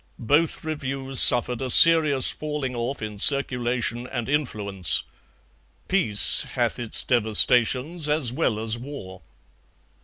Both 0.17 0.63
reviews 0.63 1.19
suffered 1.19 1.61
a 1.61 1.69
serious 1.69 2.31
falling 2.31 2.75
off 2.75 3.03
in 3.03 3.19
circulation 3.19 4.07
and 4.07 4.27
influence. 4.27 5.03
Peace 5.87 6.41
hath 6.55 6.79
its 6.79 7.03
devastations 7.03 8.09
as 8.09 8.31
well 8.31 8.57
as 8.59 8.79
war. 8.79 9.21